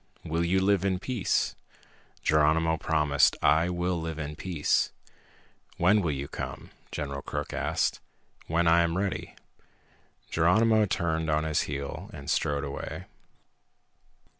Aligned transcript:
"Will 0.25 0.43
you 0.43 0.59
live 0.61 0.83
in 0.83 0.97
peace?" 0.97 1.55
Geronimo 2.23 2.75
promised, 2.75 3.37
"I 3.43 3.69
will 3.69 4.01
live 4.01 4.17
in 4.17 4.35
peace." 4.35 4.91
"When 5.77 6.01
will 6.01 6.09
you 6.09 6.27
come?" 6.27 6.71
General 6.91 7.21
Crook 7.21 7.53
asked. 7.53 7.99
"When 8.47 8.67
I 8.67 8.81
am 8.81 8.97
ready." 8.97 9.35
Geronimo 10.31 10.87
turned 10.87 11.29
on 11.29 11.43
his 11.43 11.61
heel 11.69 12.09
and 12.13 12.31
strode 12.31 12.63
away. 12.63 13.03